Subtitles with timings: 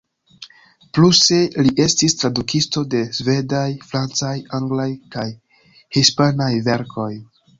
[0.97, 5.29] Pluse li estis tradukisto de svedaj, francaj, anglaj kaj
[5.99, 7.11] hispanaj verkoj.